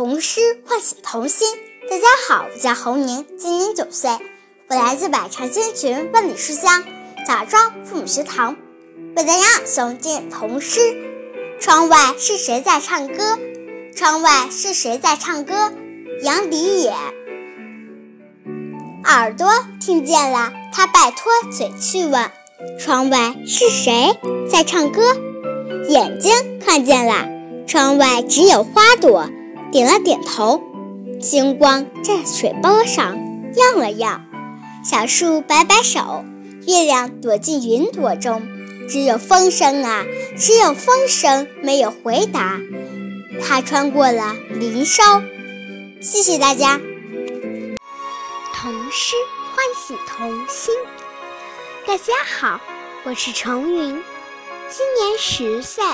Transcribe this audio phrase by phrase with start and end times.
[0.00, 1.46] 童诗唤醒童心。
[1.90, 4.08] 大家好，我叫侯宁，今年九岁，
[4.66, 6.82] 我来自百城千群万里书香
[7.28, 8.56] 枣庄父母学堂，
[9.14, 10.80] 为大家朗诵今日童诗。
[11.60, 13.38] 窗外是谁在唱歌？
[13.94, 15.70] 窗外是谁在唱歌？
[16.22, 16.94] 杨迪也。
[19.04, 19.50] 耳朵
[19.82, 22.30] 听见了，他拜托嘴去问：
[22.78, 24.18] 窗外是谁
[24.50, 25.02] 在唱歌？
[25.90, 27.28] 眼睛看见了，
[27.66, 29.28] 窗外只有花朵，
[29.72, 30.62] 点了点头。
[31.20, 33.18] 星光在水波上
[33.54, 34.22] 漾了漾，
[34.84, 36.24] 小树摆摆手，
[36.66, 38.42] 月亮躲进云朵中。
[38.88, 40.04] 只有风声啊，
[40.36, 42.58] 只有风声，没有回答。
[43.42, 45.22] 它穿过了林梢。
[46.00, 46.80] 谢谢大家。
[48.54, 49.14] 童诗
[49.54, 50.74] 唤醒童心。
[51.86, 52.60] 大家好，
[53.04, 54.02] 我是程云，
[54.68, 55.84] 今年十岁，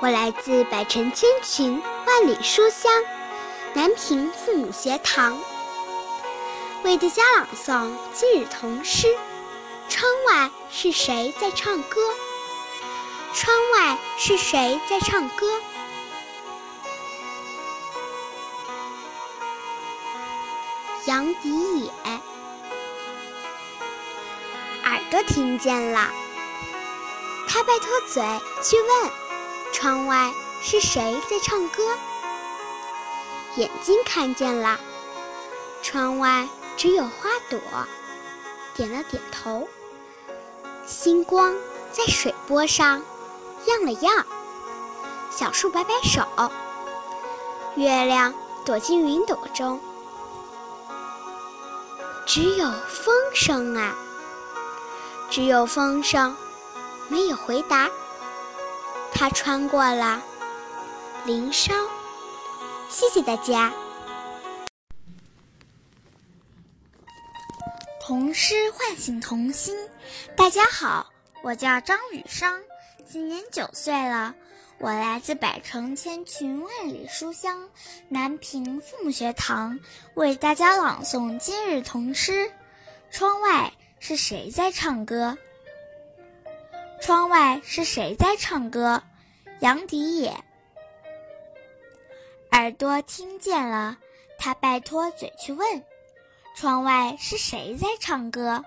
[0.00, 1.82] 我来自百城千群
[2.14, 2.92] 万里书香
[3.72, 5.36] 南平父母学堂，
[6.84, 9.08] 为大家朗诵今日童诗。
[9.88, 12.00] 窗外是谁在唱歌？
[13.32, 15.60] 窗外是谁在唱歌？
[21.06, 21.90] 杨迪也，
[24.84, 26.12] 耳朵听见了，
[27.48, 28.22] 他拜托嘴
[28.62, 29.10] 去问：
[29.72, 30.32] 窗外
[30.66, 31.82] 是谁在唱歌？
[33.56, 34.80] 眼睛看见了，
[35.82, 37.60] 窗外只有花朵，
[38.74, 39.68] 点了点头。
[40.86, 41.54] 星光
[41.92, 43.02] 在水波上
[43.66, 44.24] 漾了漾，
[45.30, 46.26] 小树摆摆手，
[47.76, 48.32] 月亮
[48.64, 49.78] 躲进云朵中。
[52.24, 53.94] 只有风声啊，
[55.28, 56.34] 只有风声，
[57.08, 57.90] 没有回答。
[59.12, 60.22] 它穿过了
[61.26, 61.72] 林梢。
[62.90, 63.72] 谢谢大家。
[67.98, 69.74] 童诗唤醒童心。
[70.36, 71.10] 大家好，
[71.42, 72.60] 我叫张雨商，
[73.06, 74.34] 今年九岁了，
[74.78, 77.70] 我来自百城千群万里书香
[78.10, 79.80] 南平父母学堂，
[80.12, 82.52] 为大家朗诵今日童诗。
[83.10, 85.38] 窗外是谁在唱歌？
[87.00, 89.02] 窗外是谁在唱歌？
[89.60, 90.43] 杨迪也。
[92.54, 93.96] 耳朵听见了，
[94.38, 95.82] 他拜托嘴去问：
[96.54, 98.62] 窗外是谁在唱歌？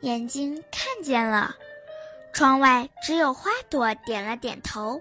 [0.00, 1.56] 眼睛看见了，
[2.34, 5.00] 窗外只有花朵点了点头。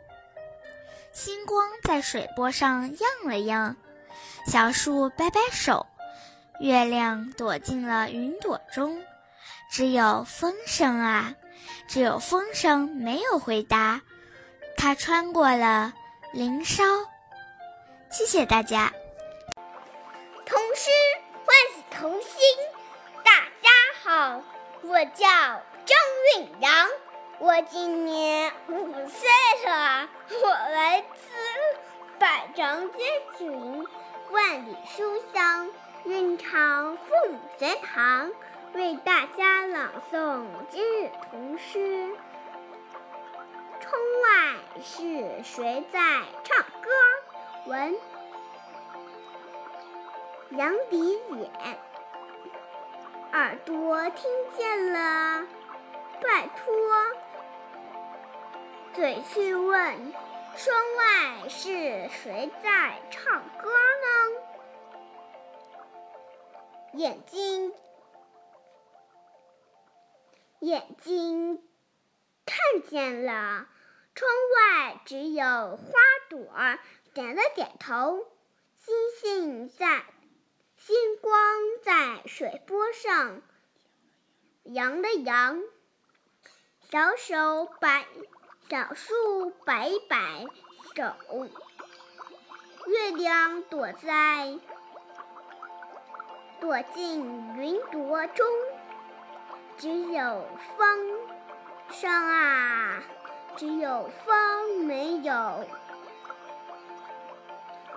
[1.12, 3.76] 星光在水波上漾了漾，
[4.48, 5.86] 小树摆摆手。
[6.62, 9.04] 月亮躲进了云朵中，
[9.70, 11.36] 只有风声啊，
[11.90, 14.02] 只有风声没有回答。
[14.78, 15.94] 它穿过了
[16.32, 16.86] 林梢。
[18.12, 18.92] 谢谢大家。
[20.46, 20.90] 童诗
[21.46, 22.42] 唤醒童心。
[23.24, 23.32] 大
[23.62, 23.70] 家
[24.04, 24.44] 好，
[24.82, 25.28] 我叫
[25.86, 25.98] 张
[26.38, 26.90] 韵阳，
[27.38, 29.30] 我今年五岁
[29.66, 30.10] 了，
[30.44, 33.88] 我来自百城千群，
[34.32, 35.70] 万里书香。
[36.06, 38.32] 韵长凤学堂
[38.74, 42.10] 为大家朗诵今日童诗。
[43.82, 43.94] 窗
[44.24, 46.00] 外是谁在
[46.46, 46.90] 唱歌？
[47.70, 47.96] 文
[50.58, 51.52] 杨迪也。
[53.32, 55.46] 耳朵听见了，
[56.20, 56.66] 拜托
[58.96, 60.12] 嘴去问：
[60.58, 64.42] 窗外是谁在唱歌呢？
[66.94, 67.72] 眼睛，
[70.62, 71.64] 眼睛
[72.48, 72.58] 看
[72.90, 73.68] 见了，
[74.16, 75.94] 窗外只有花
[76.30, 76.50] 朵，
[77.20, 78.26] 点了点头。
[78.78, 80.06] 星星在，
[80.78, 81.34] 星光
[81.84, 83.42] 在水波上
[84.64, 85.62] 扬了扬。
[86.90, 88.08] 小手摆，
[88.70, 90.46] 小树摆摆
[90.96, 91.14] 手，
[92.88, 94.58] 月亮躲在。
[96.62, 98.48] 躲进云朵中，
[99.78, 101.28] 只有风
[101.90, 103.04] 声啊，
[103.58, 105.68] 只有风没有，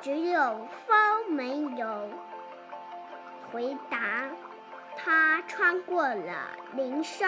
[0.02, 2.10] 只有风没有
[3.52, 4.32] 回答。
[4.96, 7.24] 他穿过了林梢。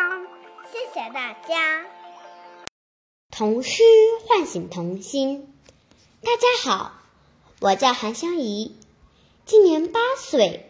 [0.72, 1.86] 谢谢大家。
[3.30, 3.84] 童诗
[4.26, 5.54] 唤醒童心。
[6.20, 6.94] 大家好，
[7.60, 8.76] 我叫韩香怡，
[9.46, 10.68] 今年八岁。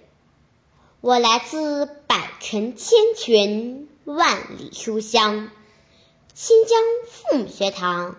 [1.00, 5.50] 我来自百城千群万里书香
[6.34, 6.78] 新疆
[7.10, 8.16] 父母学堂，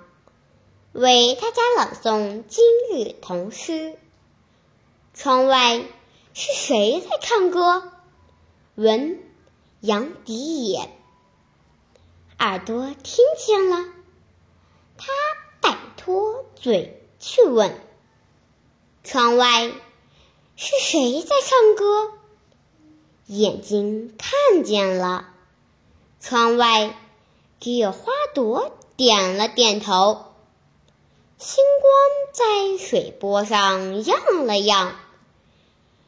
[0.97, 3.97] 为大家朗诵今日童诗。
[5.13, 5.83] 窗外
[6.33, 7.91] 是谁在唱歌？
[8.75, 9.19] 闻，
[9.81, 10.89] 杨迪也。
[12.39, 13.89] 耳朵听见了，
[14.97, 15.07] 他
[15.59, 17.77] 摆脱嘴去问：
[19.03, 19.73] 窗外
[20.55, 22.13] 是谁在唱歌？
[23.25, 25.27] 眼睛看见了，
[26.21, 26.97] 窗外
[27.59, 30.27] 只有花朵点了点头。
[31.37, 31.91] 星光
[32.31, 34.95] 在水波上漾了漾，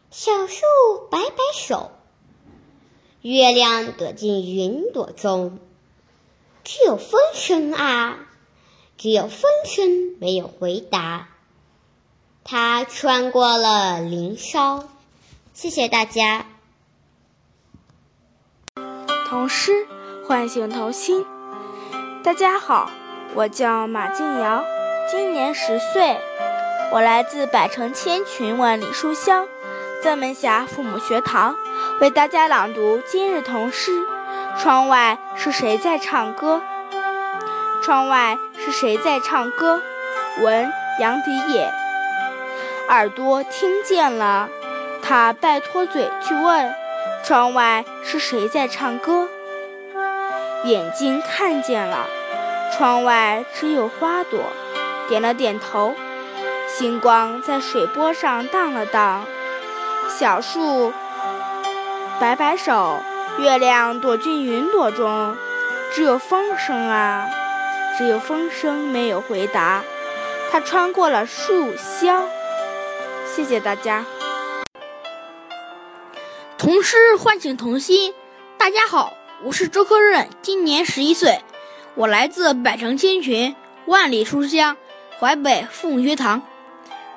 [0.10, 0.64] 小树
[1.12, 1.92] 摆摆手，
[3.22, 5.60] 月亮躲进云朵中。
[6.64, 8.20] 只有风声啊，
[8.98, 11.28] 只有风声没有回答。
[12.46, 14.88] 它穿过了林梢。
[15.54, 16.46] 谢谢大家。
[19.28, 19.88] 童诗
[20.26, 21.26] 唤醒童心。
[22.24, 22.90] 大家好，
[23.36, 24.64] 我叫马静瑶。
[25.10, 26.20] 今年十岁，
[26.92, 29.48] 我来自百城千群万里书香
[30.04, 31.56] 曾门峡父母学堂，
[32.02, 34.06] 为大家朗读今日童诗。
[34.60, 36.62] 窗外是谁在唱歌？
[37.82, 39.82] 窗外是谁在唱歌？
[40.42, 40.70] 闻
[41.00, 41.72] 杨迪也。
[42.90, 44.50] 耳朵听见了，
[45.02, 46.76] 他拜托嘴去问：
[47.24, 49.30] 窗外是谁在唱歌？
[50.66, 52.08] 眼睛看见了，
[52.76, 54.42] 窗外只有花朵。
[55.08, 55.96] 点了点头，
[56.68, 59.26] 星光在水波上荡了荡，
[60.10, 60.92] 小树
[62.20, 63.00] 摆摆手，
[63.40, 65.36] 月亮躲进云朵中，
[65.94, 67.28] 只有风声啊，
[67.98, 69.84] 只有风声没有回答。
[70.52, 72.24] 它穿过了树梢。
[73.26, 74.06] 谢谢大家。
[76.58, 78.14] 童诗唤醒童心。
[78.58, 79.14] 大家好，
[79.44, 81.42] 我是周科任，今年十一岁，
[81.96, 83.56] 我来自百城千群，
[83.86, 84.76] 万里书香。
[85.20, 86.44] 淮北父母学堂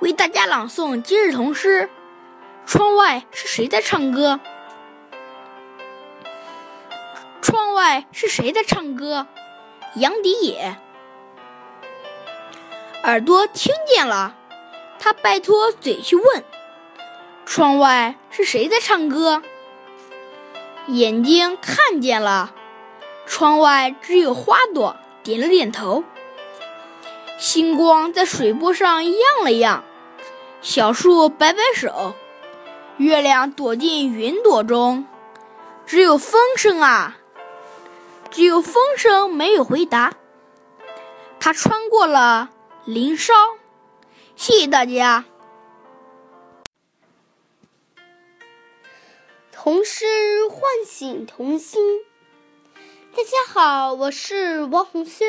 [0.00, 1.91] 为大家朗诵今日童诗。
[2.64, 4.41] 窗外是谁在唱歌？
[7.43, 9.26] 窗外是谁在唱歌？
[9.97, 10.76] 杨迪也。
[13.02, 14.35] 耳朵听见了，
[14.99, 16.43] 他拜托嘴去问：
[17.44, 19.43] 窗外是谁在唱歌？
[20.87, 22.55] 眼睛看见了，
[23.26, 26.02] 窗外只有花朵，点了点头。
[27.41, 29.83] 星光在水波上漾了漾，
[30.61, 32.15] 小树摆摆手，
[32.99, 35.07] 月亮躲进云朵中，
[35.87, 37.17] 只有风声啊，
[38.31, 40.13] 只有风声没有回答。
[41.41, 42.51] 它穿过了
[42.85, 43.33] 林梢。
[44.37, 45.25] 谢谢大家。
[49.51, 50.05] 童诗
[50.47, 51.81] 唤醒童心。
[53.17, 55.27] 大家好，我是王红轩。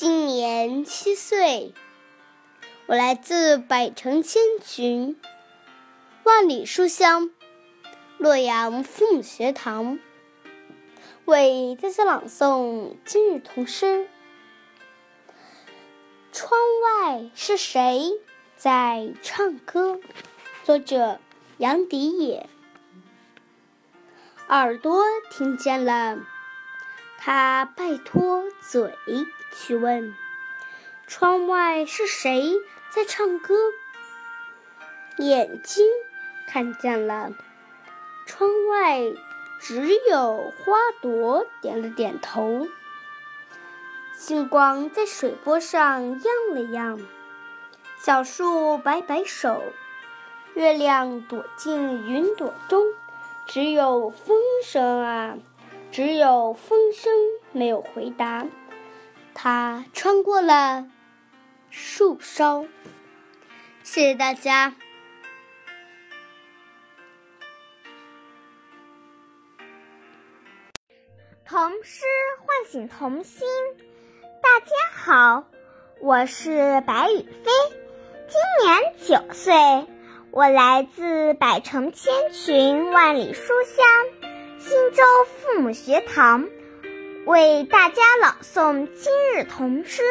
[0.00, 1.74] 今年七岁，
[2.86, 5.20] 我来自百城千群、
[6.22, 7.32] 万里书香
[8.16, 9.98] 洛阳父母学堂，
[11.24, 14.08] 为大家朗诵今日童诗。
[16.30, 16.52] 窗
[16.84, 18.12] 外是谁
[18.54, 19.98] 在唱歌？
[20.62, 21.18] 作者
[21.56, 22.48] 杨迪也。
[24.48, 25.02] 耳朵
[25.32, 26.20] 听见了，
[27.18, 28.94] 他拜托嘴。
[29.52, 30.14] 去问，
[31.06, 32.54] 窗外是谁
[32.90, 33.54] 在唱歌？
[35.18, 35.86] 眼睛
[36.46, 37.32] 看见了，
[38.26, 39.02] 窗外
[39.58, 42.68] 只有花朵点了点头。
[44.16, 47.00] 星光在水波上漾了漾，
[48.00, 49.62] 小树摆摆手，
[50.54, 52.84] 月亮躲进云朵中，
[53.46, 55.36] 只有风声啊，
[55.90, 57.12] 只有风声
[57.52, 58.46] 没有回答。
[59.40, 60.88] 他穿过了
[61.70, 62.66] 树梢。
[63.84, 64.74] 谢谢大家。
[71.46, 72.04] 童诗
[72.40, 73.46] 唤醒童心。
[74.42, 75.44] 大家好，
[76.00, 77.50] 我是白雨飞，
[78.26, 79.86] 今年九岁，
[80.32, 83.86] 我来自百城千群万里书香
[84.58, 86.48] 新州父母学堂。
[87.28, 90.02] 为大家朗诵今日童诗。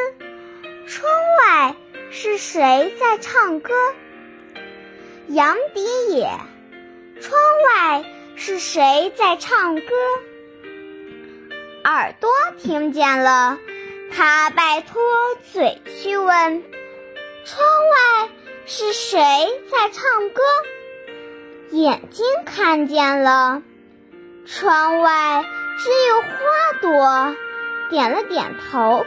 [0.85, 1.75] 窗外
[2.11, 3.73] 是谁在唱歌？
[5.27, 6.29] 杨迪也。
[7.19, 7.33] 窗
[7.65, 8.05] 外
[8.35, 9.81] 是谁在唱歌？
[11.85, 13.57] 耳朵听见了，
[14.15, 15.01] 他拜托
[15.51, 16.63] 嘴去问：
[17.45, 18.29] 窗外
[18.67, 19.19] 是谁
[19.71, 20.43] 在唱歌？
[21.71, 23.63] 眼睛看见了，
[24.45, 25.43] 窗外。
[25.77, 26.27] 只有花
[26.81, 27.35] 朵
[27.89, 29.05] 点了点头，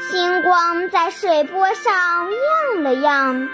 [0.00, 3.48] 星光在水波上漾了漾，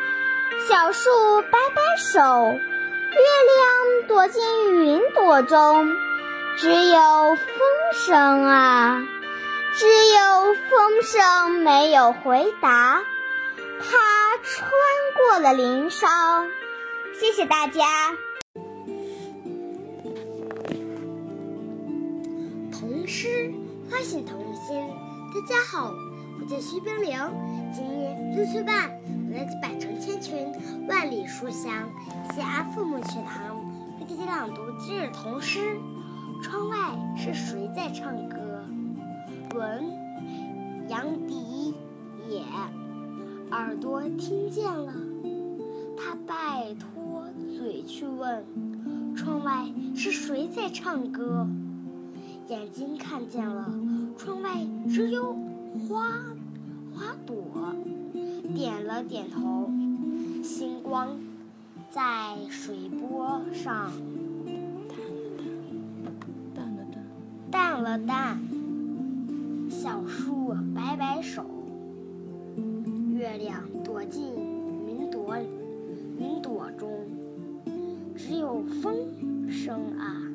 [0.68, 2.20] 小树摆摆手，
[2.52, 3.18] 月
[3.54, 5.94] 亮躲进云朵中，
[6.56, 7.46] 只有风
[7.92, 9.02] 声啊，
[9.74, 13.02] 只有风声没有回答。
[13.78, 14.70] 它穿
[15.16, 16.08] 过了林梢。
[17.18, 17.84] 谢谢大家。
[23.96, 24.76] 唤醒童心。
[25.32, 25.94] 大家好。
[26.38, 27.18] 我叫徐冰凌，
[27.72, 28.90] 今年六岁半，
[29.32, 30.52] 来自百城千群，
[30.86, 31.88] 万里书香
[32.30, 33.56] 西安父母学堂，
[33.98, 35.78] 为大家朗读今日童诗。
[36.42, 36.76] 窗外
[37.16, 38.36] 是谁在唱歌？
[39.54, 39.90] 闻
[40.90, 41.74] 杨迪
[42.28, 42.42] 也。
[43.50, 44.92] 耳朵听见了，
[45.96, 47.24] 他拜托
[47.56, 48.44] 嘴去问，
[49.16, 51.48] 窗外是谁在唱歌？
[52.48, 53.68] 眼睛看见了，
[54.16, 55.36] 窗外只有。
[55.88, 56.10] 花
[56.94, 57.36] 花朵
[58.54, 59.68] 点了点头，
[60.42, 61.08] 星光
[61.90, 63.92] 在水波上
[66.54, 67.04] 淡了淡，
[67.50, 68.40] 淡了淡。
[69.68, 71.44] 小树摆摆手，
[73.12, 74.32] 月亮躲进
[74.88, 75.46] 云朵里
[76.18, 76.88] 云朵中，
[78.16, 78.96] 只有风
[79.50, 80.25] 声啊，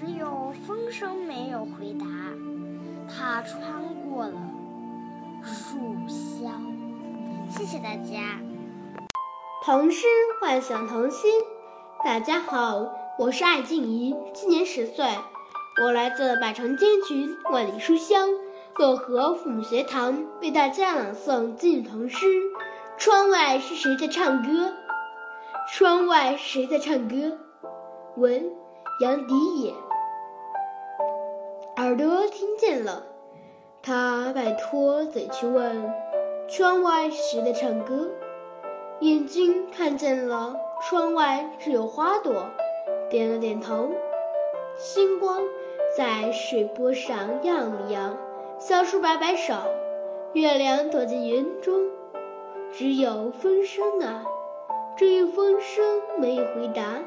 [0.00, 2.06] 只有风声没有回答。
[3.06, 3.60] 它穿
[4.08, 4.32] 过了
[5.44, 5.76] 树
[6.08, 6.50] 梢。
[7.50, 8.40] 谢谢大家。
[9.62, 10.06] 童诗
[10.40, 11.30] 唤醒童心。
[12.02, 15.04] 大家好，我是艾静怡，今年十岁，
[15.82, 18.30] 我来自百城千群，万里书香
[18.76, 22.26] 漯河父母学堂，为大家朗诵今日童诗。
[22.96, 24.72] 窗外是谁在唱歌？
[25.70, 27.36] 窗外谁在唱歌？
[28.16, 28.50] 闻
[29.02, 29.74] 杨迪也。
[31.80, 33.02] 耳朵听见了，
[33.82, 35.90] 他拜托嘴去问：
[36.46, 38.06] 窗外谁在唱歌？
[39.00, 42.44] 眼睛看见了，窗外只有花朵，
[43.08, 43.88] 点了点头。
[44.76, 45.40] 星光
[45.96, 48.14] 在水波上漾了漾，
[48.58, 49.54] 小树摆摆手，
[50.34, 51.88] 月亮躲进云中，
[52.70, 54.22] 只有风声啊，
[54.98, 55.82] 只有风声
[56.18, 56.98] 没有回答。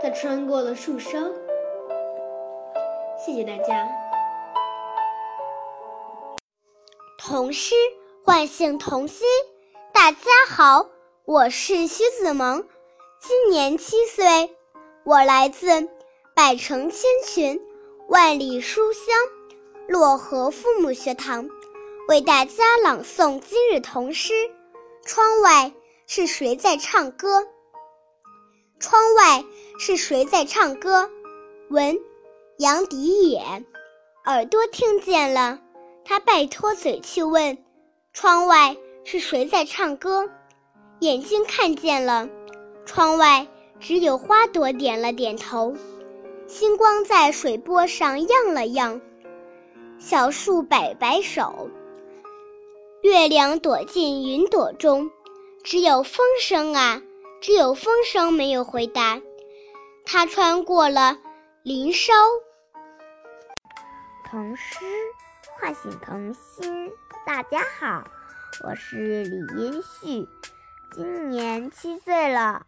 [0.00, 1.18] 它穿过了树梢。
[3.18, 3.88] 谢谢大家。
[7.18, 7.74] 童诗
[8.24, 9.26] 唤醒童心。
[9.92, 10.86] 大家好，
[11.24, 12.64] 我是徐子萌，
[13.20, 14.56] 今年七岁，
[15.02, 15.88] 我来自
[16.36, 17.60] 百城千群，
[18.06, 19.04] 万里书香
[19.88, 21.48] 漯河父母学堂，
[22.06, 24.32] 为大家朗诵今日童诗。
[25.04, 25.72] 窗外
[26.06, 27.48] 是谁在唱歌？
[28.78, 29.44] 窗外
[29.80, 31.10] 是谁在唱歌？
[31.68, 31.98] 闻。
[32.58, 33.40] 杨迪也，
[34.24, 35.60] 耳朵听见了，
[36.04, 37.56] 他拜托嘴去问：
[38.12, 40.28] 窗外是谁在唱歌？
[40.98, 42.28] 眼睛看见了，
[42.84, 43.46] 窗外
[43.78, 45.76] 只有花朵点了点头。
[46.48, 49.00] 星光在水波上漾了漾，
[50.00, 51.70] 小树摆摆手，
[53.02, 55.08] 月亮躲进云朵中，
[55.62, 57.00] 只有风声啊，
[57.40, 59.20] 只有风声没有回答。
[60.04, 61.16] 它穿过了
[61.62, 62.12] 林梢。
[64.30, 64.84] 童诗
[65.54, 66.92] 唤醒童心。
[67.24, 68.04] 大家好，
[68.62, 70.28] 我是李音旭，
[70.92, 72.66] 今年七岁了。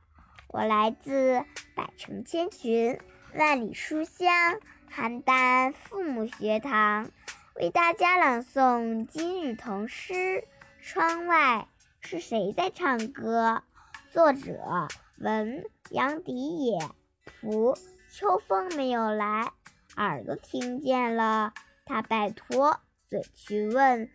[0.48, 1.44] 我来自
[1.76, 2.98] 百城千群，
[3.34, 4.58] 万里书香
[4.90, 7.10] 邯郸父母学堂，
[7.56, 10.44] 为大家朗诵今日童诗。
[10.80, 11.68] 窗外
[12.00, 13.62] 是谁在唱歌？
[14.10, 14.88] 作者
[15.18, 16.78] 文杨迪也。
[17.26, 17.76] 图
[18.10, 19.52] 秋风没有来。
[20.00, 21.52] 耳朵听见了，
[21.84, 24.08] 他拜托嘴去问：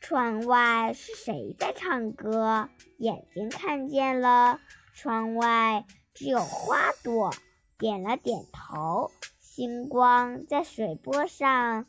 [0.00, 2.70] 窗外是谁在唱歌？
[2.96, 4.58] 眼睛看见了，
[4.94, 7.30] 窗外只有花朵，
[7.76, 9.10] 点了点头。
[9.38, 11.84] 星光在水波上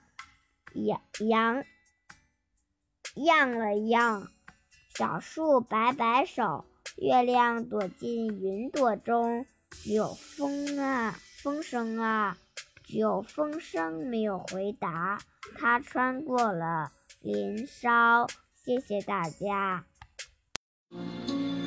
[0.74, 1.64] 扬扬
[3.16, 4.28] 漾了漾，
[4.98, 6.66] 小树摆摆手，
[6.98, 9.46] 月亮躲进云朵中，
[9.86, 12.38] 有风啊，风声啊。
[12.92, 15.20] 只有风声没有回答，
[15.60, 16.90] 他穿过了
[17.22, 18.26] 林梢。
[18.56, 19.84] 谢谢大家。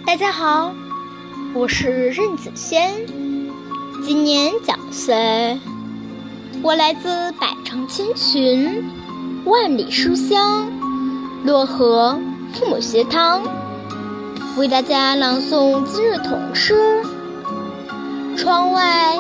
[0.05, 0.75] 大家好，
[1.55, 3.07] 我是任子轩，
[4.05, 5.61] 今年九岁，
[6.61, 8.83] 我来自百城千群，
[9.45, 10.69] 万里书香
[11.47, 12.19] 漯河
[12.53, 13.45] 父母学堂，
[14.57, 17.01] 为大家朗诵今日童诗。
[18.37, 19.17] 窗外。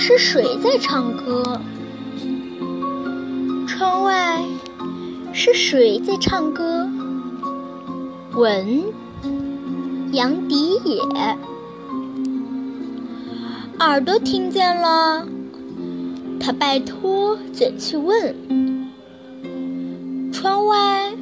[0.00, 1.60] 是谁在唱歌？
[3.66, 4.44] 窗外
[5.32, 6.88] 是谁在唱歌？
[8.32, 8.84] 闻，
[10.12, 11.02] 杨迪也。
[13.80, 15.26] 耳朵听见了，
[16.38, 18.36] 他拜托嘴去问：
[20.32, 21.12] 窗外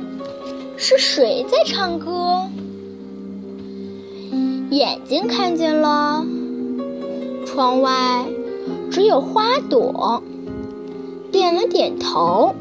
[0.76, 2.46] 是谁在唱歌？
[4.68, 6.22] 眼睛看见了，
[7.46, 8.26] 窗外
[8.90, 10.22] 只有花朵，
[11.30, 12.54] 点了点头。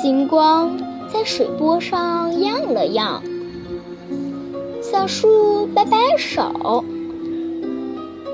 [0.00, 0.78] 星光
[1.12, 3.22] 在水波上漾了漾，
[4.80, 6.84] 小树摆摆手。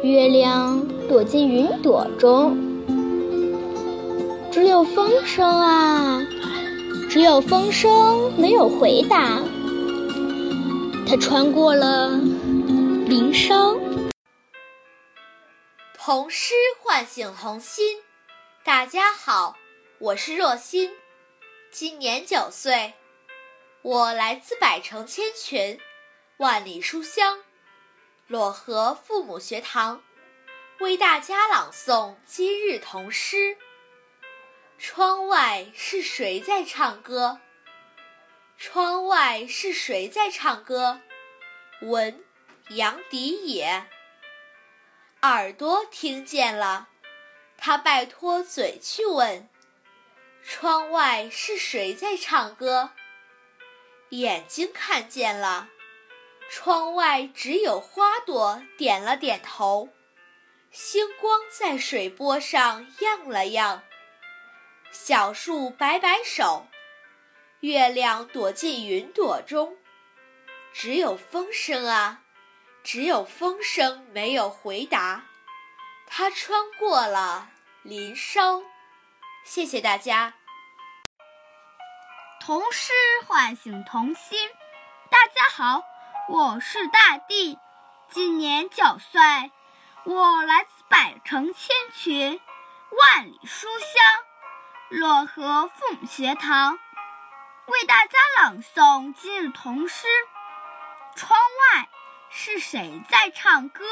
[0.02, 2.56] 月亮躲进云朵中，
[4.50, 6.23] 只有风声啊，
[7.11, 9.42] 只有风声没有回答。
[11.04, 12.11] 它穿过了
[13.06, 13.75] 林梢。
[16.08, 18.02] 童诗唤醒童心。
[18.64, 19.58] 大家好，
[19.98, 20.96] 我是若欣，
[21.70, 22.94] 今年九岁，
[23.82, 25.78] 我来自百城千群，
[26.38, 27.44] 万里书香。
[28.30, 30.02] 漯河父母学堂
[30.80, 33.58] 为大家朗诵今日童诗。
[34.78, 37.38] 窗外是谁在唱歌？
[38.56, 41.02] 窗外是谁在唱歌？
[41.82, 42.24] 闻，
[42.70, 43.84] 杨迪也。
[45.22, 46.90] 耳朵听见了，
[47.56, 49.48] 他拜托嘴去问：
[50.44, 52.92] 窗外是谁在唱歌？
[54.10, 55.70] 眼睛看见了。
[56.48, 59.88] 窗外只有花朵，点了点头。
[60.70, 63.82] 星光在水波上漾了漾。
[64.92, 66.68] 小树摆摆手，
[67.60, 69.76] 月亮躲进云朵中。
[70.72, 72.22] 只有风声啊，
[72.90, 75.21] 只有风声没有回答。
[76.07, 77.50] 它穿过了
[77.83, 78.62] 林梢。
[79.45, 80.33] 谢谢大家。
[82.40, 82.94] 童诗
[83.27, 84.38] 唤醒童心。
[85.11, 85.83] 大家好。
[86.31, 87.59] 我是大地，
[88.09, 89.20] 今年九岁，
[90.05, 92.40] 我来自百城千群，
[92.90, 96.79] 万里书香，漯河父母学堂，
[97.66, 100.07] 为大家朗诵今日童诗。
[101.14, 101.88] 窗外
[102.30, 103.84] 是谁在唱歌？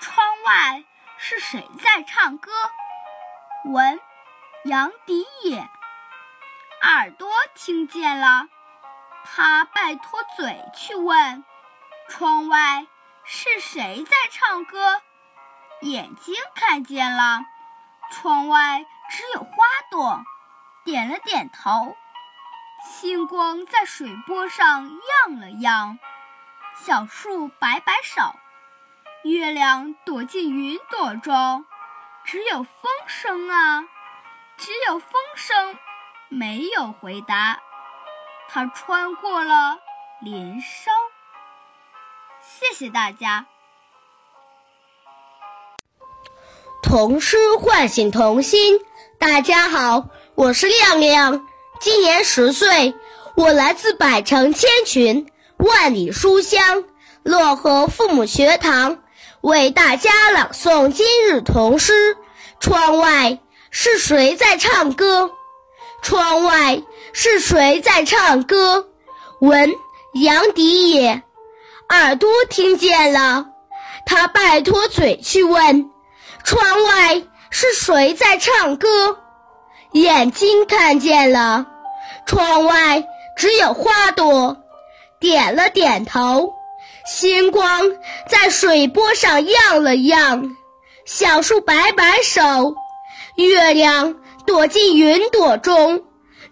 [0.00, 0.84] 窗外
[1.16, 2.52] 是谁在唱歌？
[3.64, 3.98] 闻，
[4.64, 5.68] 杨迪也。
[6.82, 8.48] 耳朵听见了。
[9.24, 11.44] 他拜托嘴去问
[12.08, 12.86] ：“窗外
[13.24, 15.02] 是谁在唱歌？”
[15.82, 17.44] 眼睛看见了，
[18.12, 19.52] 窗外只有花
[19.90, 20.22] 朵，
[20.84, 21.96] 点了点头。
[22.84, 24.88] 星光在水波上
[25.26, 25.98] 漾了漾，
[26.84, 28.22] 小树摆摆手，
[29.24, 31.64] 月亮躲进云朵中。
[32.24, 33.84] 只有风声啊，
[34.56, 35.76] 只有风声，
[36.28, 37.58] 没有回答。
[38.48, 39.78] 它穿过了
[40.20, 40.90] 林梢。
[42.40, 43.46] 谢谢大家。
[46.82, 48.80] 童诗唤醒童心。
[49.18, 51.46] 大家好，我是亮亮，
[51.80, 52.94] 今年十岁，
[53.36, 56.84] 我来自百城千群，万里书香，
[57.24, 58.98] 漯河父母学堂，
[59.40, 62.16] 为大家朗诵今日童诗。
[62.60, 63.38] 窗外
[63.70, 65.32] 是谁在唱歌？
[66.00, 66.80] 窗外
[67.12, 68.86] 是谁在唱歌？
[69.40, 69.74] 闻，
[70.14, 71.22] 杨迪也。
[71.88, 73.46] 耳朵听见了，
[74.06, 75.90] 他拜托嘴去问：
[76.44, 79.18] 窗外是谁在唱歌？
[79.92, 81.66] 眼睛看见了，
[82.26, 83.04] 窗外
[83.36, 84.56] 只有花朵，
[85.20, 86.52] 点了点头。
[87.06, 87.82] 星光
[88.28, 90.56] 在水波上漾了漾，
[91.04, 92.74] 小树摆摆手，
[93.36, 94.14] 月亮。
[94.46, 96.04] 躲进云朵中，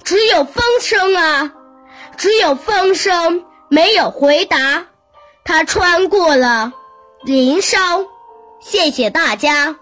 [0.04, 1.50] 只有风声啊，
[2.18, 4.86] 只有风声没有回答。
[5.44, 6.74] 它穿过了
[7.24, 8.06] 林梢。
[8.60, 9.78] 谢谢大家。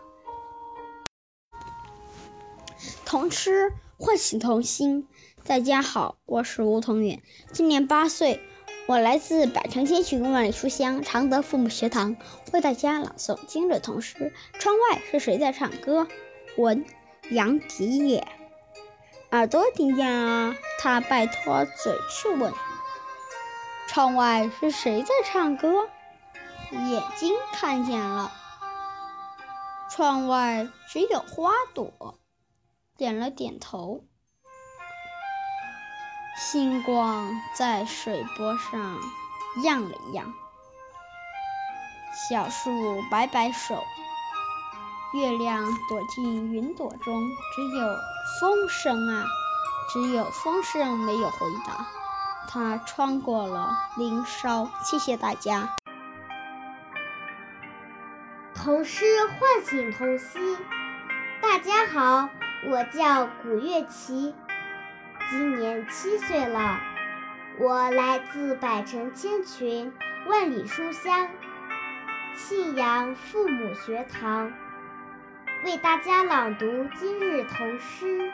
[3.04, 5.08] 童诗唤醒童心。
[5.44, 7.20] 大家好，我是吴同远，
[7.52, 8.40] 今年八岁，
[8.86, 12.16] 我来自百城千群万里书香常德父母学堂，
[12.52, 14.34] 为大家朗诵今日童诗。
[14.58, 16.06] 窗外是谁在唱歌？
[16.58, 16.84] 闻。
[17.30, 18.28] 杨迪也，
[19.30, 22.52] 耳朵听见了，他拜托嘴去问：
[23.88, 25.88] 窗外是谁在唱歌？
[26.70, 28.30] 眼睛看见了，
[29.90, 32.18] 窗外只有花朵，
[32.98, 34.04] 点了点头。
[36.36, 38.98] 星光在水波上
[39.62, 40.34] 漾了漾，
[42.28, 43.84] 小树摆摆手。
[45.14, 47.22] 月亮躲进云朵中，
[47.54, 47.86] 只有
[48.40, 49.24] 风声啊，
[49.92, 51.86] 只有风声没有回答。
[52.48, 54.68] 它穿过了林梢。
[54.82, 55.76] 谢谢大家。
[58.56, 60.58] 童诗唤醒童心。
[61.40, 62.28] 大家好，
[62.68, 64.34] 我叫古月琪，
[65.30, 66.80] 今年七岁了。
[67.58, 69.92] 我来自百城千群，
[70.26, 71.28] 万里书香，
[72.34, 74.52] 庆阳父母学堂，
[75.64, 78.30] 为大家朗读今日童诗。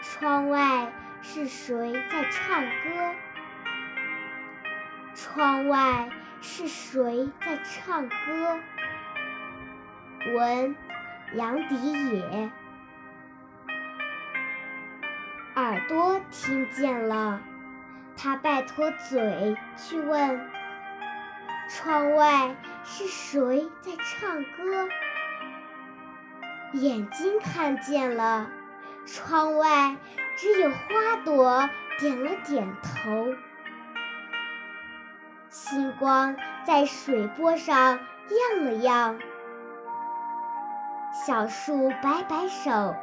[0.00, 3.14] 窗外是谁在唱歌？
[5.14, 6.08] 窗外
[6.40, 8.58] 是谁在唱歌？
[10.34, 10.76] 文
[11.34, 12.50] 杨迪也。
[15.56, 17.40] 耳朵听见了，
[18.14, 20.50] 他拜托嘴去问：
[21.70, 24.86] 窗外是谁在唱歌？
[26.74, 28.50] 眼睛看见了。
[29.06, 29.96] 窗外
[30.36, 33.34] 只有花朵点了点头，
[35.48, 39.18] 星光在水波上漾了漾，
[41.24, 42.94] 小树摆摆手，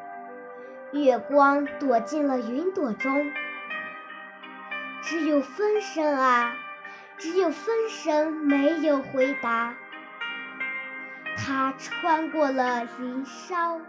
[0.93, 3.31] 月光躲进了云朵中，
[5.01, 6.55] 只有风声啊，
[7.17, 9.75] 只有风声没有回答，
[11.35, 13.81] 它穿过了林梢。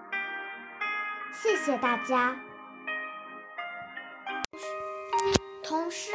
[1.31, 2.37] 谢谢大家。
[5.63, 6.11] 童诗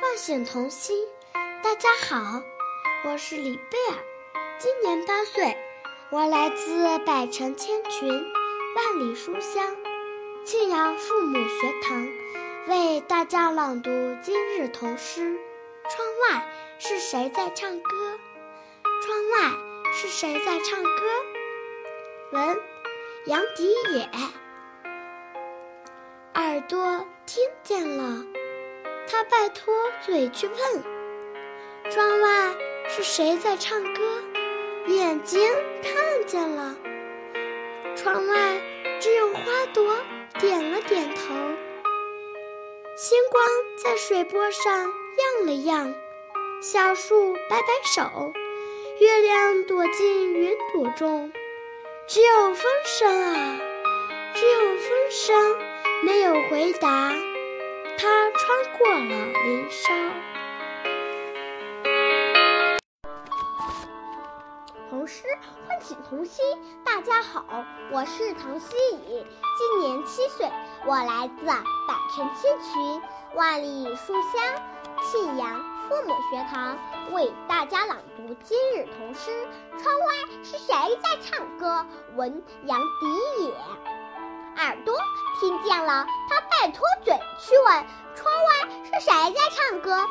[0.00, 0.96] 唤醒童心。
[1.62, 2.42] 大家好，
[3.04, 3.98] 我是李贝尔，
[4.58, 5.56] 今年八岁，
[6.10, 9.64] 我来自百城千群，万里书香，
[10.46, 12.08] 庆阳父母学堂，
[12.68, 13.90] 为大家朗读
[14.22, 15.36] 今日童诗。
[15.90, 16.46] 窗外
[16.78, 18.18] 是谁在唱歌？
[19.02, 19.50] 窗外
[19.92, 20.90] 是谁在唱歌？
[22.30, 22.60] 文
[23.24, 24.08] 杨迪也。
[26.34, 28.24] 耳朵听见了，
[29.10, 32.54] 他拜托嘴去问：窗外
[32.88, 34.22] 是谁在唱歌？
[34.86, 35.42] 眼睛
[35.82, 36.76] 看见了，
[37.96, 38.60] 窗外
[39.00, 39.42] 只有花
[39.74, 39.92] 朵
[40.38, 41.34] 点了点头。
[42.96, 43.44] 星光
[43.82, 45.94] 在水波上漾了漾，
[46.60, 48.32] 小树摆摆手，
[49.00, 51.32] 月亮躲进云朵中。
[52.06, 53.58] 只有风声啊，
[54.34, 55.58] 只有风声。
[56.02, 57.10] 没有回答，
[57.98, 59.94] 他穿过了林梢。
[65.06, 65.22] 童诗
[65.68, 66.44] 唤醒童心。
[66.84, 67.44] 大家好，
[67.92, 69.24] 我是唐希怡，
[69.56, 70.50] 今年七岁，
[70.84, 73.02] 我来自百城千群，
[73.36, 74.60] 万里书香，
[75.04, 76.76] 庆阳父母学堂，
[77.12, 79.30] 为大家朗读今日童诗。
[79.78, 80.06] 窗外
[80.42, 81.86] 是谁在唱歌？
[82.16, 83.54] 闻杨迪也。
[84.56, 84.92] 耳朵
[85.38, 90.04] 听见了，他拜托嘴去问：窗外是谁在唱歌？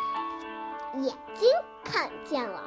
[0.94, 1.50] 眼睛
[1.84, 2.64] 看见了，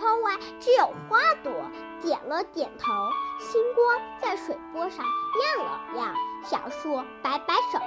[0.00, 1.52] 窗外只有花朵
[2.00, 2.90] 点了点头。
[3.38, 7.78] 星光在水波上亮了亮，小树摆摆手，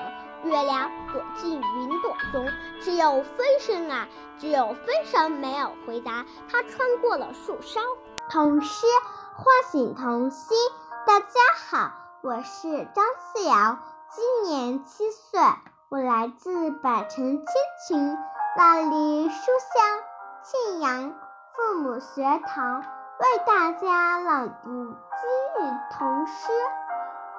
[0.44, 2.48] 月亮躲进云朵中。
[2.82, 6.24] 只有风声啊，只有风声没有回答。
[6.52, 7.82] 它穿过了树梢。
[8.30, 8.86] 童诗
[9.36, 10.56] 唤醒童心，
[11.08, 11.26] 大家
[11.68, 11.94] 好。
[12.22, 13.80] 我是张思瑶，
[14.12, 15.40] 今年七岁，
[15.90, 17.48] 我来自百城千
[17.88, 18.18] 群，
[18.56, 20.00] 万里书香，
[20.44, 21.16] 庆阳
[21.56, 26.52] 父母学堂，为大家朗读今日童诗。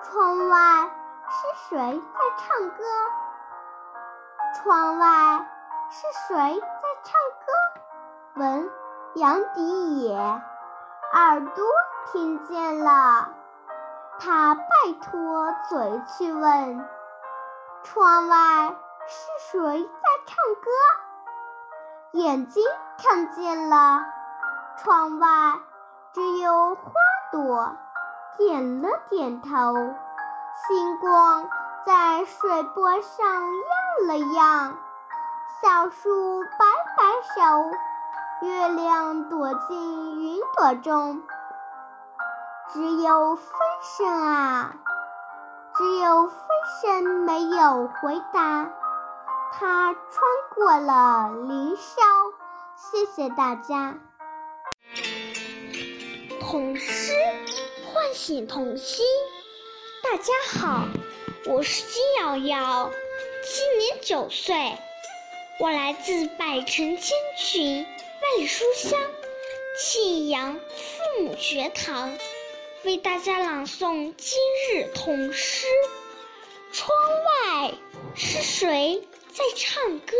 [0.04, 0.88] 窗外
[1.28, 2.84] 是谁在唱歌？
[4.54, 5.44] 窗外
[5.90, 7.52] 是谁在唱歌？
[8.36, 8.70] 闻
[9.14, 11.64] 杨迪也，耳朵
[12.12, 13.30] 听见了。
[14.20, 16.88] 他拜托嘴去问：
[17.82, 18.76] 窗外
[19.08, 20.70] 是谁在唱歌？
[22.14, 22.62] 眼睛
[22.96, 24.04] 看见了，
[24.76, 25.26] 窗外
[26.12, 26.92] 只有花
[27.32, 27.74] 朵
[28.38, 29.74] 点了点头。
[30.54, 31.48] 星光
[31.84, 34.74] 在水波上漾了漾，
[35.60, 41.20] 小树摆摆手，月亮躲进云朵中。
[42.68, 43.44] 只有风
[43.82, 44.70] 声啊，
[45.74, 46.38] 只有风
[46.80, 48.68] 声没有回答。
[49.56, 50.02] 他穿
[50.52, 52.02] 过了林梢。
[52.76, 53.96] 谢谢大家。
[56.40, 57.12] 童诗
[57.86, 59.06] 唤醒童心。
[60.02, 60.88] 大家好，
[61.46, 62.90] 我是金瑶瑶，
[63.44, 64.76] 今年九岁，
[65.60, 67.86] 我来自百城千群，
[68.22, 68.98] 万里书香，
[69.78, 72.12] 庆阳父母学堂。
[72.82, 74.36] 为大家朗诵今
[74.72, 75.68] 日童诗。
[76.72, 76.90] 窗
[77.60, 77.72] 外
[78.16, 80.16] 是谁在唱歌？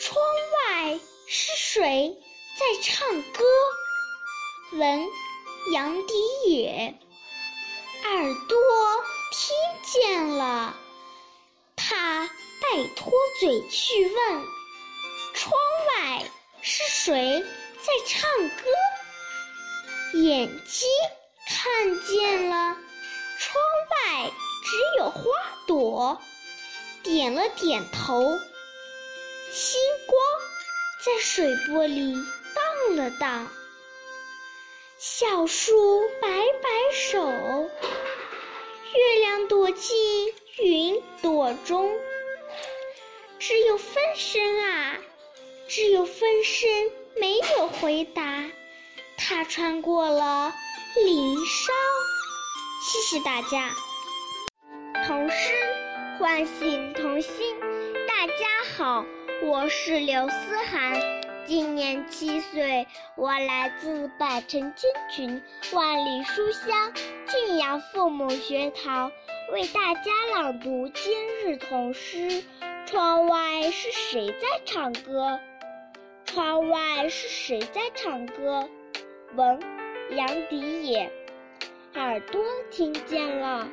[0.00, 2.18] 窗外是谁
[2.58, 3.44] 在唱歌？
[4.72, 5.06] 闻
[5.74, 6.14] 杨笛
[6.46, 6.98] 也，
[8.02, 8.58] 耳朵
[9.30, 10.74] 听见了，
[11.76, 12.30] 他
[12.62, 14.44] 拜托嘴去问：
[15.34, 15.52] 窗
[15.88, 16.24] 外
[16.62, 17.44] 是谁
[17.82, 18.64] 在唱歌？
[20.14, 20.88] 眼睛
[21.46, 22.74] 看见了，
[23.38, 24.30] 窗外
[24.64, 25.22] 只有花
[25.66, 26.18] 朵，
[27.08, 28.38] 点了点头。
[29.50, 30.20] 星光
[31.02, 32.14] 在水波里
[32.54, 33.48] 荡了荡。
[34.98, 37.18] 小树摆摆手，
[38.94, 41.90] 月亮躲进云朵中。
[43.38, 44.98] 只有风声啊，
[45.66, 46.68] 只有风声
[47.18, 48.44] 没有回答。
[49.16, 50.54] 它穿过了
[50.96, 51.72] 林梢。
[52.84, 53.72] 谢谢大家。
[55.06, 55.67] 童诗
[56.18, 57.56] 唤醒童心。
[58.08, 58.34] 大家
[58.76, 59.06] 好，
[59.44, 61.00] 我是刘思涵。
[61.46, 65.40] 今年七岁，我来自百城千群、
[65.72, 66.92] 万里书香
[67.28, 69.12] 庆阳父母学堂，
[69.52, 72.42] 为大家朗读今日童诗。
[72.84, 75.38] 窗外是谁在唱歌？
[76.24, 78.68] 窗外是谁在唱歌？
[79.36, 79.60] 闻
[80.10, 81.12] 杨笛也，
[81.94, 83.68] 耳朵听见了，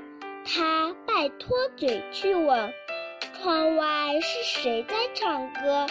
[0.46, 2.72] 他拜托嘴去问：
[3.34, 5.88] 窗外是谁在唱歌？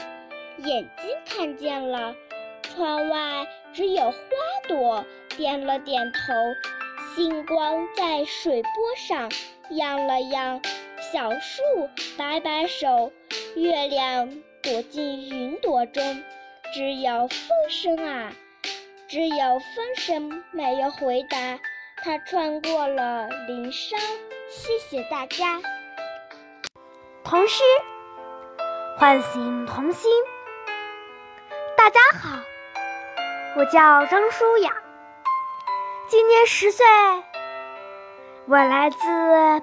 [0.58, 2.14] 眼睛看见了，
[2.62, 4.16] 窗外只有花
[4.68, 5.04] 朵，
[5.36, 6.32] 点了点头。
[7.14, 9.30] 星光在水波上
[9.70, 10.62] 漾了漾，
[11.12, 11.62] 小树
[12.16, 13.12] 摆摆手，
[13.56, 14.30] 月亮
[14.62, 16.22] 躲进云朵中。
[16.72, 18.32] 只有风声啊，
[19.08, 21.58] 只有风声没有回答。
[21.96, 23.96] 它穿过了林梢。
[24.56, 25.60] 谢谢大家。
[27.24, 27.64] 童诗
[28.96, 30.12] 唤醒童心。
[31.76, 32.38] 大家好，
[33.56, 34.72] 我叫张舒雅，
[36.06, 36.86] 今年十岁，
[38.46, 38.96] 我来自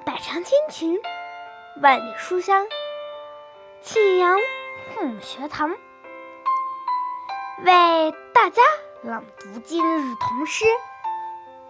[0.06, 1.02] 百城千群，
[1.82, 2.68] 万里书香
[3.82, 4.38] 庆阳
[4.94, 5.70] 父母学堂，
[7.64, 8.62] 为大家
[9.04, 10.66] 朗读今日童诗。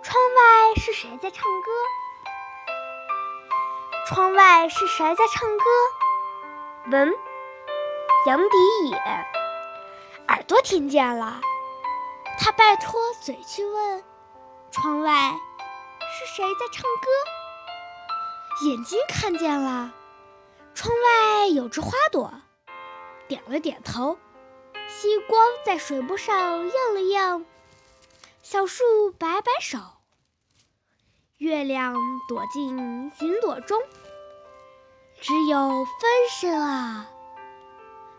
[0.01, 1.71] 窗外是谁在唱歌？
[4.07, 5.63] 窗外是谁在唱歌？
[6.91, 7.13] 闻
[8.25, 8.97] 杨迪也。
[10.27, 11.39] 耳朵听见了，
[12.39, 14.03] 他拜托嘴去问：
[14.71, 15.31] 窗外
[15.99, 18.67] 是谁在唱歌？
[18.67, 19.93] 眼睛看见了，
[20.73, 22.33] 窗外有只花朵，
[23.27, 24.17] 点了点头。
[24.87, 26.35] 星光在水波上
[26.67, 27.45] 漾了漾，
[28.41, 29.77] 小树摆摆手，
[31.41, 31.95] 月亮
[32.27, 33.81] 躲进云朵中。
[35.19, 35.85] 只有风
[36.29, 37.07] 声啊，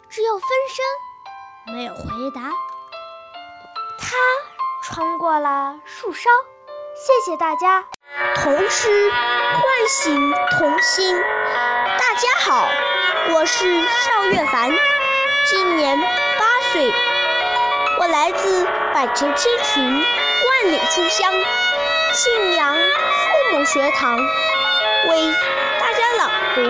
[0.08, 1.72] 只有风声。
[1.72, 2.02] 没有回
[2.34, 2.50] 答，
[3.96, 4.16] 他
[4.82, 6.28] 穿过了树梢。
[6.96, 7.84] 谢谢大家。
[8.34, 11.16] 童诗唤醒童心。
[11.96, 12.66] 大家好，
[13.36, 14.72] 我是邵月凡，
[15.46, 16.92] 今年八岁，
[18.00, 21.32] 我来自百城千群，万里书香
[22.12, 25.34] 庆阳父母学堂，为
[25.80, 26.60] 大家朗读。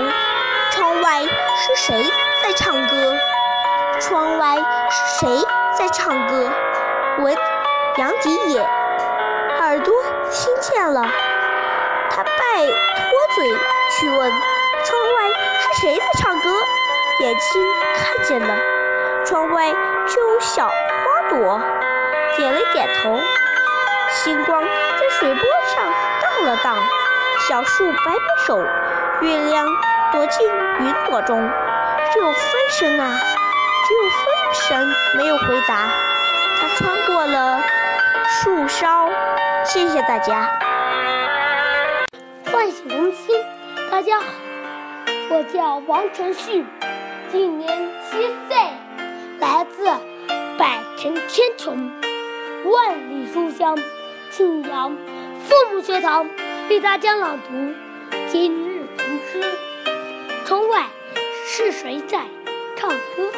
[0.71, 3.17] 窗外是谁在唱歌？
[4.01, 4.57] 窗外
[4.89, 5.45] 是谁
[5.77, 6.49] 在唱歌？
[7.19, 7.37] 闻
[7.97, 8.61] 杨迪也，
[9.59, 9.93] 耳朵
[10.31, 11.05] 听见了，
[12.09, 12.31] 他拜
[12.65, 13.51] 托嘴
[13.91, 14.31] 去问：
[14.85, 15.29] 窗外
[15.59, 16.51] 是谁在唱歌？
[17.19, 17.63] 眼睛
[17.97, 18.55] 看见了，
[19.27, 19.73] 窗外
[20.07, 21.61] 就有小花朵，
[22.37, 23.21] 点了点头。
[24.13, 25.43] 星光在水波
[25.75, 25.85] 上
[26.21, 26.77] 荡了荡，
[27.49, 28.59] 小树摆摆手，
[29.23, 29.67] 月亮
[30.13, 31.51] 躲进云朵中，
[32.13, 33.19] 只有风声啊。
[33.85, 34.21] 只有风
[34.55, 35.89] 声没有回答，
[36.61, 37.61] 它穿过了
[38.29, 39.11] 树梢。
[39.65, 40.49] 谢谢大家。
[42.53, 43.35] 唤醒童心，
[43.91, 44.27] 大家好，
[45.31, 46.65] 我叫王晨旭，
[47.31, 48.57] 今年七岁，
[49.41, 49.87] 来自
[50.57, 51.91] 百城千穷，
[52.65, 53.77] 万里书香
[54.33, 54.97] 庆阳
[55.45, 56.27] 父母学堂，
[56.71, 57.75] 为大家朗读
[58.29, 59.43] 今日童诗。
[60.47, 60.87] 窗外
[61.47, 62.23] 是谁在
[62.75, 63.31] 唱歌？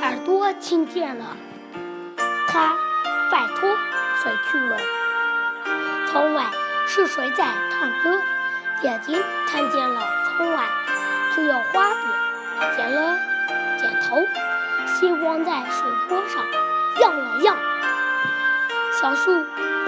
[0.00, 1.36] 耳朵听见了，
[2.46, 2.78] 他
[3.30, 3.68] 拜托
[4.22, 4.78] 谁去问？
[6.06, 6.46] 窗外
[6.86, 8.18] 是谁在唱歌？
[8.84, 10.00] 眼睛看见了，
[10.30, 10.64] 窗外
[11.34, 13.18] 只有花朵，点了
[13.78, 14.16] 点头。
[14.86, 16.42] 星光在水波上
[17.02, 17.54] 漾了漾，
[19.00, 19.30] 小树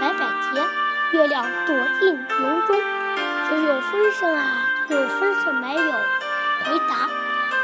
[0.01, 0.18] 摆摆
[0.55, 0.62] 节，
[1.11, 2.81] 月亮躲进云中。
[3.49, 5.92] 只有风声啊，有风声没有
[6.64, 7.11] 回答。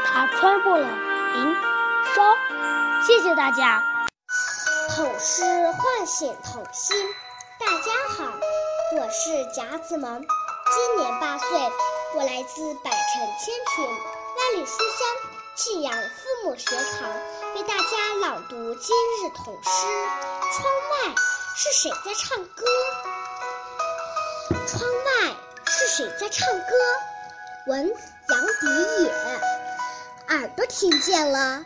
[0.05, 0.85] 它穿过了
[1.35, 1.55] 林
[2.13, 2.35] 梢。
[3.01, 3.81] 谢谢大家。
[4.93, 6.97] 童诗唤醒童心。
[7.57, 8.25] 大家好，
[8.97, 11.47] 我是贾子萌，今年八岁，
[12.15, 15.07] 我来自百城千群，万里书香
[15.55, 17.09] 信阳父母学堂，
[17.55, 19.69] 为大家朗读今日童诗。
[20.49, 21.15] 窗外
[21.59, 22.65] 是谁在唱歌？
[24.67, 26.65] 窗外是谁在唱歌？
[27.65, 29.09] 闻杨迪也。
[30.35, 31.63] 耳朵听见了，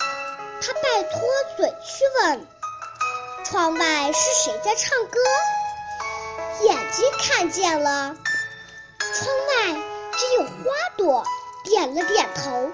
[0.61, 1.19] 他拜托
[1.57, 2.47] 嘴去问。
[3.43, 5.19] 窗外是谁在唱歌？
[6.61, 8.15] 眼睛看见了，
[8.97, 9.73] 窗外
[10.17, 10.53] 只有花
[10.95, 11.25] 朵，
[11.65, 12.71] 点了点头。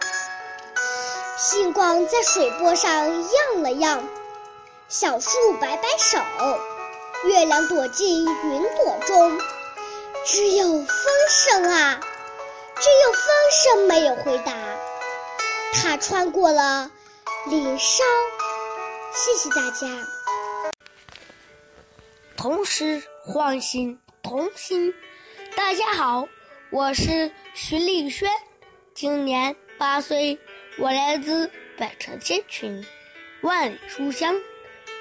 [1.35, 4.03] 星光在水波上漾了漾，
[4.87, 6.19] 小树摆摆手，
[7.25, 9.39] 月亮躲进云朵中。
[10.25, 10.87] 只有风
[11.29, 11.99] 声啊，
[12.75, 14.53] 只有风声没有回答。
[15.73, 16.91] 它穿过了
[17.49, 18.03] 林梢。
[19.13, 19.87] 谢谢大家。
[22.35, 24.93] 童诗唤醒童心。
[25.55, 26.27] 大家好，
[26.69, 28.29] 我是徐丽轩，
[28.93, 30.37] 今年八岁，
[30.77, 32.85] 我来自百城千群，
[33.41, 34.35] 万里书香，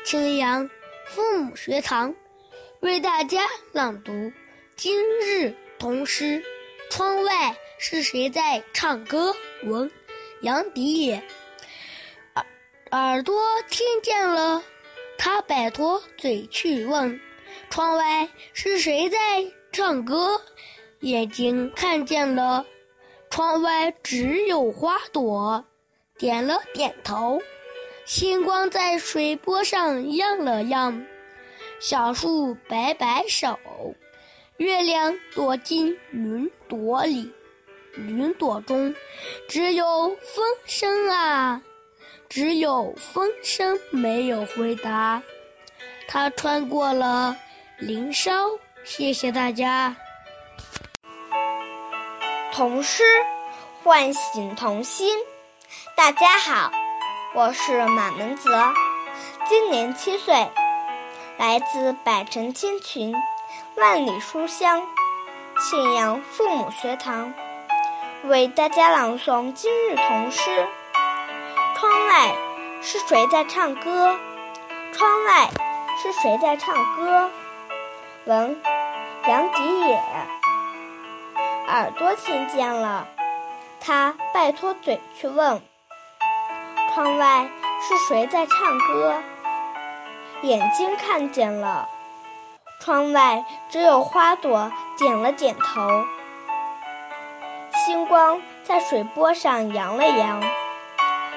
[0.04, 0.70] 青阳
[1.06, 2.14] 父母学堂，
[2.80, 4.32] 为大家朗读
[4.74, 6.42] 今日童诗。
[6.90, 9.34] 窗外是谁在唱歌？
[9.64, 9.90] 闻
[10.42, 11.22] 杨迪也。
[12.34, 12.46] 耳
[12.90, 13.40] 耳朵
[13.70, 14.62] 听见了，
[15.16, 17.20] 他摆脱嘴去问。
[17.70, 19.18] 窗外是谁在
[19.72, 20.40] 唱歌？
[21.00, 22.66] 眼睛看见了，
[23.30, 25.64] 窗外只有花朵，
[26.18, 27.40] 点了点头。
[28.06, 31.04] 星光在水波上漾了漾，
[31.80, 33.58] 小树摆摆手，
[34.58, 37.28] 月亮躲进云朵里。
[37.96, 38.94] 云朵中
[39.48, 41.60] 只有风声啊，
[42.28, 45.20] 只有风声没有回答。
[46.06, 47.36] 它穿过了。
[47.78, 48.32] 林梢，
[48.84, 49.94] 谢谢大家。
[52.52, 53.02] 童诗
[53.82, 55.18] 唤醒童心。
[55.96, 56.70] 大家好，
[57.36, 58.50] 我是马门泽，
[59.46, 60.50] 今年七岁，
[61.36, 63.14] 来自百城千群，
[63.74, 64.80] 万里书香，
[65.60, 67.34] 庆阳父母学堂，
[68.24, 70.66] 为大家朗诵今日童诗。
[71.74, 72.34] 窗外
[72.80, 74.16] 是谁在唱歌？
[74.94, 75.50] 窗外
[76.02, 77.30] 是谁在唱歌？
[78.24, 78.58] 闻
[79.28, 80.02] 杨迪也，
[81.68, 83.06] 耳朵听见了，
[83.78, 85.60] 他拜托嘴去问。
[86.96, 87.46] 窗外
[87.78, 89.22] 是谁在唱歌？
[90.40, 91.86] 眼睛看见了，
[92.80, 96.06] 窗外只有花朵点了点头。
[97.74, 100.42] 星光在水波上扬了扬，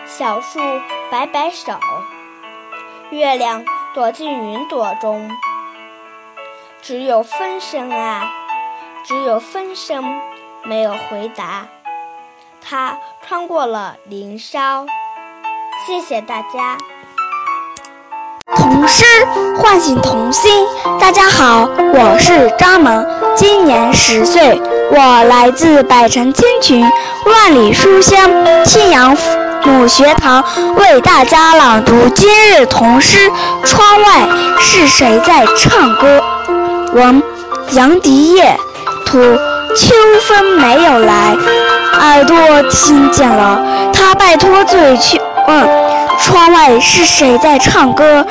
[0.06, 0.62] 小树
[1.12, 1.78] 摆摆手，
[3.10, 5.30] 月亮躲进云朵中。
[6.82, 8.32] 只有风声啊，
[9.04, 10.22] 只有风声，
[10.64, 11.68] 没有回答。
[12.62, 14.86] 它穿过了林梢。
[15.88, 16.78] 谢谢大家。
[18.58, 19.06] 童诗
[19.58, 20.52] 唤醒童心。
[21.00, 24.62] 大家好，我是张萌，今年十岁，
[24.92, 26.86] 我来自百城千群，
[27.26, 28.30] 万里书香，
[28.66, 29.16] 信阳
[29.64, 30.44] 母学堂，
[30.76, 33.32] 为大家朗读今日童诗。
[33.64, 34.28] 窗外
[34.60, 36.22] 是谁在唱歌？
[36.94, 37.24] 闻
[37.72, 38.58] 杨迪叶，
[39.06, 39.18] 图
[39.76, 39.96] 秋
[40.28, 41.38] 风没有来，
[42.00, 42.36] 耳朵
[42.70, 43.62] 听见了，
[43.94, 45.68] 他拜托嘴去问，
[46.20, 48.26] 窗外是谁在唱歌？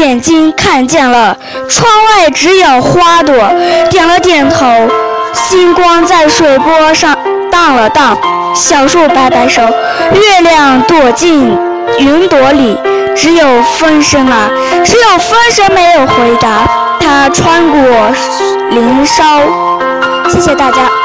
[0.00, 1.36] 眼睛看见了，
[1.68, 3.34] 窗外只有花朵，
[3.88, 4.66] 点了点头。
[5.32, 7.16] 星光在水波上
[7.52, 8.18] 荡了荡，
[8.52, 11.56] 小树摆摆手，月亮躲进
[11.98, 12.76] 云朵里，
[13.14, 14.50] 只有风声啊，
[14.84, 16.66] 只有风声没有回答。
[16.98, 17.80] 它穿过
[18.70, 19.24] 林梢，
[20.28, 20.99] 谢谢大家。